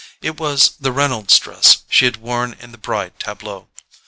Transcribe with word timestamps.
It 0.19 0.39
was 0.39 0.71
the 0.79 0.91
Reynolds 0.91 1.37
dress 1.37 1.83
she 1.87 2.05
had 2.05 2.17
worn 2.17 2.55
in 2.59 2.71
the 2.71 2.79
Bry 2.79 3.09
TABLEAUX. 3.19 3.67